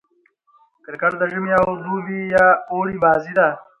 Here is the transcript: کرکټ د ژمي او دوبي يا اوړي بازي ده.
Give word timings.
کرکټ 0.83 1.13
د 1.17 1.23
ژمي 1.31 1.51
او 1.61 1.69
دوبي 1.83 2.19
يا 2.35 2.45
اوړي 2.71 2.97
بازي 3.03 3.33
ده. 3.37 3.47